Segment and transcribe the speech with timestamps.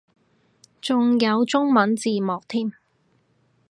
[0.81, 2.73] 仲有中文字幕添